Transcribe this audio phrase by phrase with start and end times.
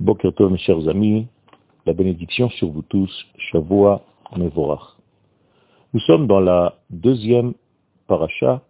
[0.00, 1.26] Bokertov, mes chers amis,
[1.84, 4.04] la bénédiction sur vous tous, Shavua
[4.36, 4.96] Mevorach.
[5.92, 7.54] Nous sommes dans la deuxième
[8.06, 8.62] paracha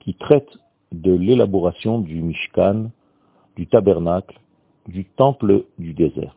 [0.00, 0.50] qui traite
[0.92, 2.90] de l'élaboration du Mishkan,
[3.56, 4.38] du tabernacle,
[4.86, 6.36] du temple du désert.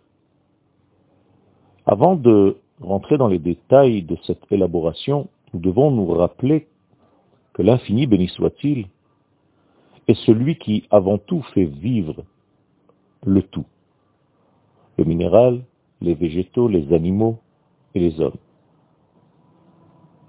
[1.86, 6.68] Avant de rentrer dans les détails de cette élaboration, nous devons nous rappeler
[7.52, 8.88] que l'infini, béni soit-il,
[10.08, 12.24] est celui qui avant tout fait vivre
[13.26, 13.66] le tout
[15.00, 15.62] le minéral,
[16.02, 17.40] les végétaux, les animaux
[17.96, 18.42] et les hommes.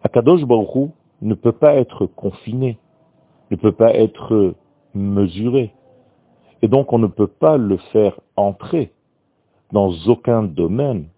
[0.04, 0.90] Akadosh Baruch
[1.22, 2.78] ne peut pas être confiné,
[3.50, 4.54] ne peut pas être
[4.94, 5.72] mesuré,
[6.62, 8.92] et donc on ne peut pas le faire entrer
[9.72, 11.08] dans aucun domaine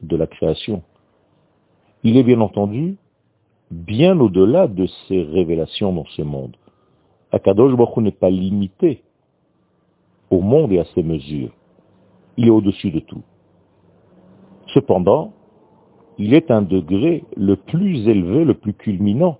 [0.00, 0.82] de la création.
[2.04, 2.96] Il est bien entendu
[3.72, 6.56] bien au-delà de ces révélations dans ce monde.
[7.32, 9.02] Akadosh Baruch n'est pas limité
[10.30, 11.50] au monde et à ses mesures
[12.36, 13.22] il est au-dessus de tout.
[14.72, 15.32] Cependant,
[16.18, 19.38] il est un degré le plus élevé, le plus culminant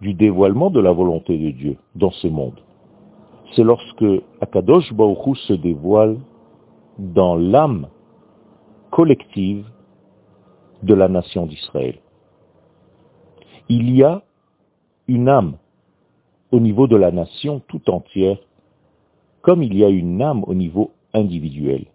[0.00, 2.60] du dévoilement de la volonté de Dieu dans ce monde.
[3.54, 4.04] C'est lorsque
[4.40, 6.18] Akadosh Baruch se dévoile
[6.98, 7.88] dans l'âme
[8.90, 9.66] collective
[10.82, 11.98] de la nation d'Israël.
[13.68, 14.22] Il y a
[15.06, 15.56] une âme
[16.50, 18.38] au niveau de la nation tout entière,
[19.40, 21.86] comme il y a une âme au niveau individuel.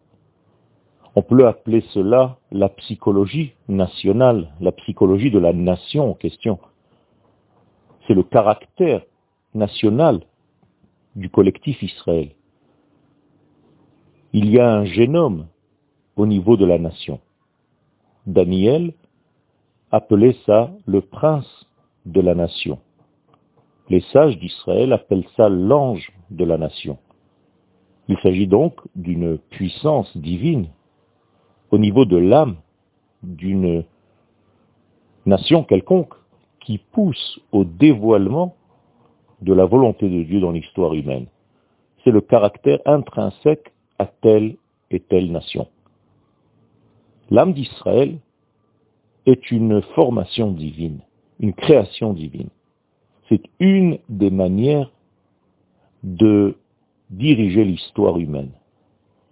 [1.17, 6.59] On peut appeler cela la psychologie nationale, la psychologie de la nation en question.
[8.05, 9.01] C'est le caractère
[9.55, 10.19] national
[11.15, 12.29] du collectif Israël.
[14.31, 15.47] Il y a un génome
[16.17, 17.19] au niveau de la nation.
[18.27, 18.93] Daniel
[19.89, 21.65] appelait ça le prince
[22.05, 22.77] de la nation.
[23.89, 26.99] Les sages d'Israël appellent ça l'ange de la nation.
[28.07, 30.67] Il s'agit donc d'une puissance divine
[31.71, 32.55] au niveau de l'âme
[33.23, 33.83] d'une
[35.25, 36.13] nation quelconque
[36.59, 38.55] qui pousse au dévoilement
[39.42, 41.27] de la volonté de Dieu dans l'histoire humaine.
[42.03, 44.55] C'est le caractère intrinsèque à telle
[44.92, 45.67] et telle nation.
[47.30, 48.19] L'âme d'Israël
[49.25, 51.02] est une formation divine,
[51.39, 52.49] une création divine.
[53.27, 54.89] C'est une des manières
[56.03, 56.55] de
[57.09, 58.52] diriger l'histoire humaine,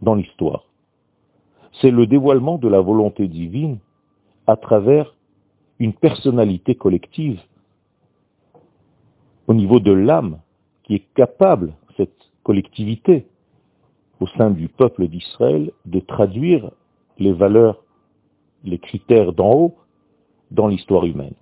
[0.01, 0.65] dans l'histoire
[1.85, 3.77] c'est le dévoilement de la volonté divine
[4.47, 5.15] à travers
[5.77, 7.39] une personnalité collective
[9.45, 10.39] au niveau de l'âme
[10.81, 13.27] qui est capable, cette collectivité,
[14.19, 16.71] au sein du peuple d'Israël, de traduire
[17.19, 17.83] les valeurs,
[18.63, 19.75] les critères d'en haut
[20.49, 21.35] dans l'histoire humaine.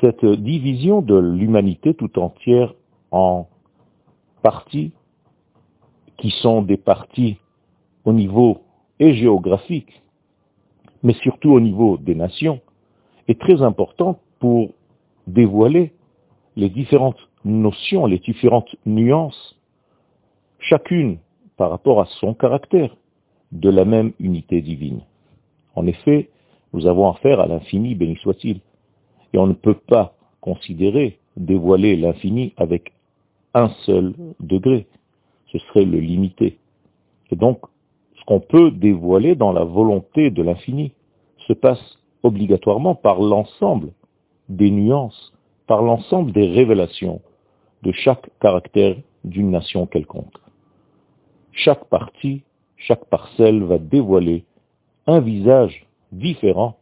[0.00, 2.74] Cette division de l'humanité tout entière
[3.12, 3.46] en
[4.42, 4.90] parties,
[6.16, 7.36] qui sont des parties
[8.04, 8.62] au niveau
[9.02, 10.00] et géographique,
[11.02, 12.60] mais surtout au niveau des nations,
[13.26, 14.70] est très important pour
[15.26, 15.92] dévoiler
[16.54, 19.58] les différentes notions, les différentes nuances,
[20.60, 21.18] chacune
[21.56, 22.96] par rapport à son caractère,
[23.50, 25.00] de la même unité divine.
[25.74, 26.30] En effet,
[26.72, 28.60] nous avons affaire à l'infini, béni soit-il,
[29.32, 32.92] et on ne peut pas considérer dévoiler l'infini avec
[33.52, 34.86] un seul degré.
[35.48, 36.58] Ce serait le limiter.
[37.30, 37.58] Et donc,
[38.22, 40.92] ce qu'on peut dévoiler dans la volonté de l'infini
[41.48, 43.90] se passe obligatoirement par l'ensemble
[44.48, 45.32] des nuances,
[45.66, 47.20] par l'ensemble des révélations
[47.82, 50.36] de chaque caractère d'une nation quelconque.
[51.50, 52.42] Chaque partie,
[52.76, 54.44] chaque parcelle va dévoiler
[55.08, 56.76] un visage différent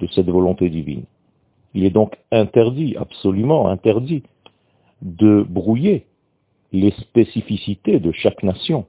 [0.00, 1.04] de cette volonté divine.
[1.74, 4.22] Il est donc interdit, absolument interdit,
[5.02, 6.06] de brouiller
[6.72, 8.86] les spécificités de chaque nation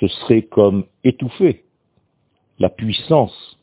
[0.00, 1.64] ce serait comme étouffer
[2.58, 3.58] la puissance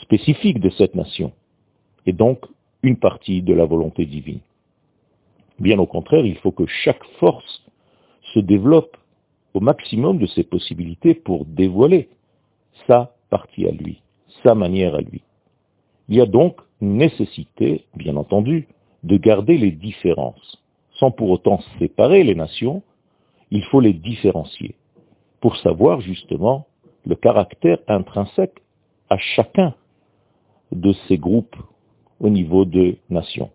[0.00, 1.32] spécifique de cette nation,
[2.06, 2.44] et donc
[2.82, 4.40] une partie de la volonté divine.
[5.58, 7.64] Bien au contraire, il faut que chaque force
[8.32, 8.96] se développe
[9.54, 12.08] au maximum de ses possibilités pour dévoiler
[12.86, 14.00] sa partie à lui,
[14.42, 15.22] sa manière à lui.
[16.08, 18.68] Il y a donc nécessité, bien entendu,
[19.02, 20.62] de garder les différences,
[20.94, 22.82] sans pour autant séparer les nations,
[23.50, 24.74] il faut les différencier
[25.40, 26.66] pour savoir justement
[27.06, 28.62] le caractère intrinsèque
[29.08, 29.74] à chacun
[30.72, 31.56] de ces groupes
[32.20, 33.50] au niveau de nations.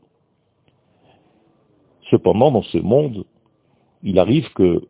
[2.09, 3.25] Cependant, dans ce monde,
[4.01, 4.87] il arrive que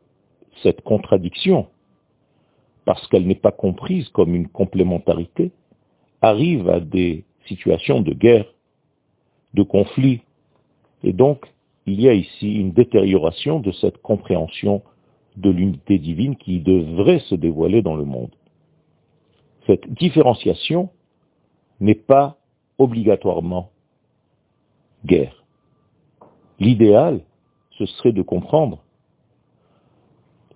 [0.61, 1.67] cette contradiction,
[2.85, 5.51] parce qu'elle n'est pas comprise comme une complémentarité,
[6.21, 8.45] arrive à des situations de guerre,
[9.53, 10.21] de conflit,
[11.03, 11.45] et donc
[11.85, 14.81] il y a ici une détérioration de cette compréhension
[15.37, 18.33] de l'unité divine qui devrait se dévoiler dans le monde.
[19.65, 20.89] Cette différenciation
[21.79, 22.37] n'est pas
[22.77, 23.71] obligatoirement
[25.05, 25.43] guerre.
[26.59, 27.21] L'idéal,
[27.71, 28.83] ce serait de comprendre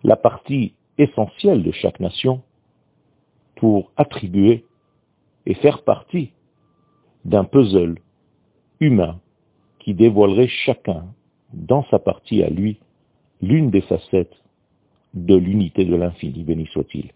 [0.03, 2.41] la partie essentielle de chaque nation
[3.55, 4.65] pour attribuer
[5.45, 6.31] et faire partie
[7.25, 7.95] d'un puzzle
[8.79, 9.19] humain
[9.79, 11.05] qui dévoilerait chacun,
[11.53, 12.79] dans sa partie à lui,
[13.41, 14.35] l'une des facettes
[15.13, 17.11] de l'unité de l'infini, béni soit-il.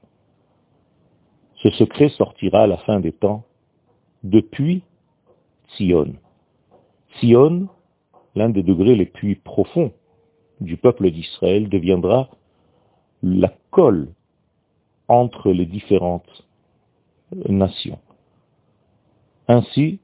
[1.56, 3.44] Ce secret sortira à la fin des temps
[4.24, 4.84] depuis
[5.76, 6.14] Sion.
[7.20, 7.68] Sion,
[8.36, 9.92] l'un des degrés les plus profonds
[10.60, 12.30] du peuple d'Israël, deviendra
[13.24, 14.10] la colle
[15.08, 16.48] entre les différentes
[17.48, 18.00] nations.
[19.48, 20.00] Ainsi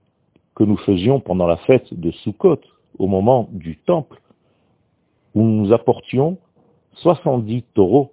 [0.56, 2.60] que nous faisions pendant la fête de Sukkot,
[2.98, 4.22] au moment du temple,
[5.36, 6.40] où nous apportions
[7.02, 8.12] 70 taureaux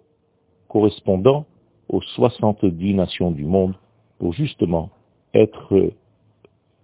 [0.68, 1.46] correspondant
[1.88, 3.74] aux 70 nations du monde
[4.18, 4.90] pour justement
[5.34, 5.92] être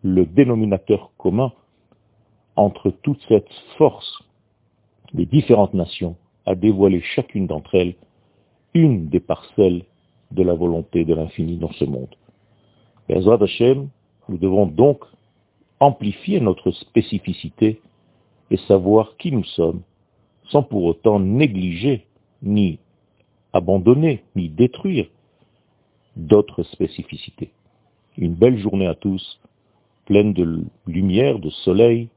[0.03, 1.53] le dénominateur commun
[2.57, 4.23] entre toute cette force
[5.13, 6.17] des différentes nations
[6.47, 7.95] à dévoiler chacune d'entre elles
[8.75, 9.85] une des parcelles
[10.31, 12.15] de la volonté de l'infini dans ce monde.
[13.09, 13.89] Hashem,
[14.29, 15.05] nous devons donc
[15.81, 17.81] amplifier notre spécificité
[18.51, 19.83] et savoir qui nous sommes,
[20.51, 22.07] sans pour autant négliger,
[22.43, 22.79] ni
[23.53, 25.07] abandonner, ni détruire
[26.17, 27.51] d'autres spécificités.
[28.17, 29.41] Une belle journée à tous,
[30.07, 32.09] pleine de lumière, de soleil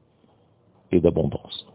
[0.92, 1.66] et d'abondance.